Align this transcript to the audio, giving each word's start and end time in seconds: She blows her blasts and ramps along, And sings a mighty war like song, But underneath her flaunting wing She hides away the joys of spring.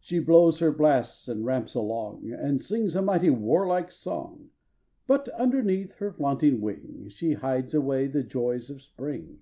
She 0.00 0.20
blows 0.20 0.60
her 0.60 0.72
blasts 0.72 1.28
and 1.28 1.44
ramps 1.44 1.74
along, 1.74 2.30
And 2.32 2.62
sings 2.62 2.96
a 2.96 3.02
mighty 3.02 3.28
war 3.28 3.66
like 3.66 3.90
song, 3.92 4.48
But 5.06 5.28
underneath 5.28 5.96
her 5.96 6.10
flaunting 6.10 6.62
wing 6.62 7.10
She 7.10 7.34
hides 7.34 7.74
away 7.74 8.06
the 8.06 8.22
joys 8.22 8.70
of 8.70 8.80
spring. 8.80 9.40